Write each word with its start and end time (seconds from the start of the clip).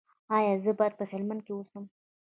ایا 0.37 0.53
زه 0.63 0.71
باید 0.79 0.93
په 0.99 1.05
هلمند 1.11 1.41
کې 1.45 1.51
اوسم؟ 1.55 1.83